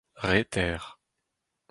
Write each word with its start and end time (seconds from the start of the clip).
reter 0.25 0.81